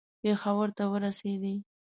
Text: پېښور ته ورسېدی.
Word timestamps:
پېښور 0.21 0.67
ته 0.77 0.83
ورسېدی. 0.91 1.55